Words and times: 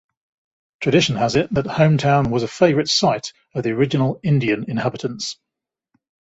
Tradition 0.79 1.15
has 1.17 1.35
it 1.35 1.53
that 1.53 1.65
Hometown 1.65 2.31
was 2.31 2.41
a 2.41 2.47
favorite 2.47 2.89
site 2.89 3.33
of 3.53 3.61
the 3.61 3.69
original 3.69 4.19
Indian 4.23 4.63
inhabitants. 4.67 5.37